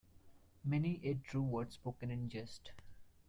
Many 0.65 0.99
a 1.03 1.13
true 1.13 1.43
word 1.43 1.71
spoken 1.73 2.09
in 2.09 2.27
jest. 2.27 2.71